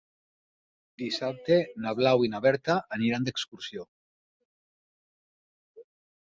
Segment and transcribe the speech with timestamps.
[1.01, 3.87] Dissabte na Blau i na Berta aniran d'excursió.